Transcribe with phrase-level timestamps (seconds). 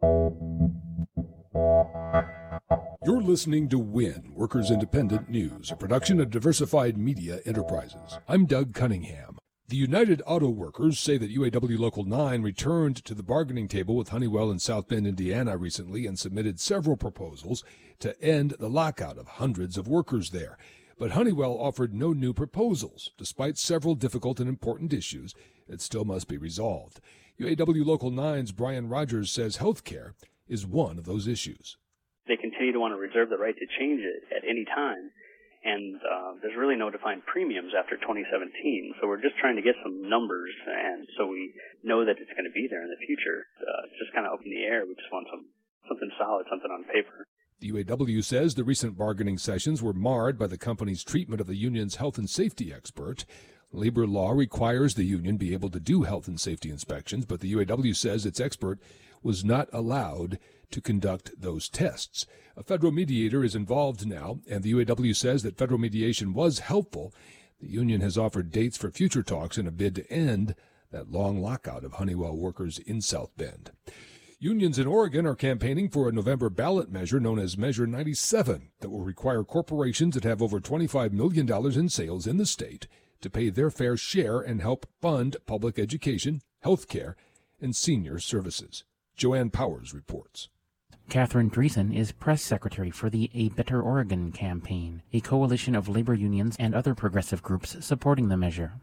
[0.00, 0.30] You're
[3.20, 8.18] listening to WIN, Workers Independent News, a production of Diversified Media Enterprises.
[8.28, 9.38] I'm Doug Cunningham.
[9.66, 14.10] The United Auto Workers say that UAW Local 9 returned to the bargaining table with
[14.10, 17.64] Honeywell in South Bend, Indiana recently and submitted several proposals
[17.98, 20.56] to end the lockout of hundreds of workers there.
[20.98, 25.32] But Honeywell offered no new proposals, despite several difficult and important issues
[25.68, 26.98] that still must be resolved.
[27.38, 30.14] UAW Local 9's Brian Rogers says health care
[30.48, 31.76] is one of those issues.
[32.26, 35.14] They continue to want to reserve the right to change it at any time.
[35.62, 38.98] And uh, there's really no defined premiums after 2017.
[38.98, 42.46] So we're just trying to get some numbers, and so we know that it's going
[42.46, 43.46] to be there in the future.
[43.58, 44.82] Uh, it's just kind of up in the air.
[44.82, 45.46] We just want some
[45.86, 47.26] something solid, something on paper.
[47.60, 51.56] The UAW says the recent bargaining sessions were marred by the company's treatment of the
[51.56, 53.24] union's health and safety expert.
[53.72, 57.52] Labor law requires the union be able to do health and safety inspections, but the
[57.52, 58.78] UAW says its expert
[59.24, 60.38] was not allowed
[60.70, 62.26] to conduct those tests.
[62.56, 67.12] A federal mediator is involved now, and the UAW says that federal mediation was helpful.
[67.60, 70.54] The union has offered dates for future talks in a bid to end
[70.92, 73.72] that long lockout of Honeywell workers in South Bend.
[74.40, 78.88] Unions in Oregon are campaigning for a November ballot measure known as Measure 97 that
[78.88, 82.86] will require corporations that have over $25 million in sales in the state
[83.20, 87.16] to pay their fair share and help fund public education, health care,
[87.60, 88.84] and senior services.
[89.16, 90.48] Joanne Powers reports.
[91.08, 96.14] Katherine Driessen is press secretary for the A Better Oregon campaign, a coalition of labor
[96.14, 98.74] unions and other progressive groups supporting the measure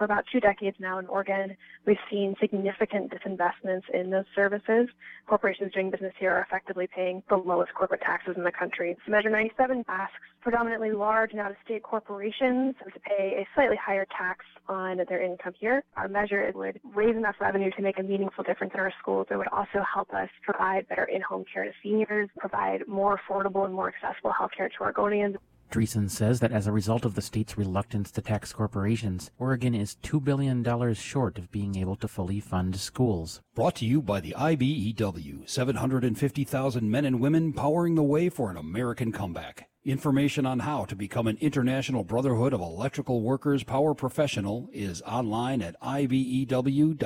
[0.00, 1.54] for about two decades now in Oregon,
[1.86, 4.88] we've seen significant disinvestments in those services.
[5.26, 8.96] Corporations doing business here are effectively paying the lowest corporate taxes in the country.
[9.04, 14.46] So Measure 97 asks predominantly large and out-of-state corporations to pay a slightly higher tax
[14.70, 15.84] on their income here.
[15.98, 19.26] Our measure would raise enough revenue to make a meaningful difference in our schools.
[19.30, 23.74] It would also help us provide better in-home care to seniors, provide more affordable and
[23.74, 25.36] more accessible health care to Oregonians.
[25.70, 29.96] Driessen says that as a result of the state's reluctance to tax corporations, Oregon is
[30.02, 33.40] $2 billion short of being able to fully fund schools.
[33.54, 38.56] Brought to you by the IBEW 750,000 men and women powering the way for an
[38.56, 39.68] American comeback.
[39.84, 45.62] Information on how to become an International Brotherhood of Electrical Workers Power Professional is online
[45.62, 47.00] at ibew.org.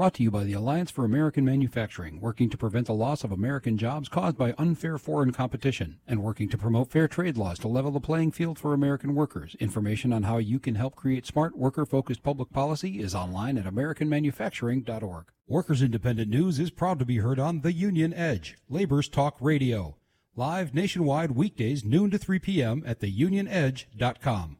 [0.00, 3.32] Brought to you by the Alliance for American Manufacturing, working to prevent the loss of
[3.32, 7.68] American jobs caused by unfair foreign competition, and working to promote fair trade laws to
[7.68, 9.56] level the playing field for American workers.
[9.60, 13.66] Information on how you can help create smart, worker focused public policy is online at
[13.66, 15.26] AmericanManufacturing.org.
[15.46, 19.98] Workers Independent News is proud to be heard on The Union Edge, Labor's Talk Radio.
[20.34, 22.82] Live nationwide weekdays, noon to 3 p.m.
[22.86, 24.59] at theunionedge.com.